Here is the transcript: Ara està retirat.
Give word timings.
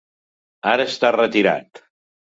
Ara 0.71 0.87
està 0.93 1.11
retirat. 1.17 1.87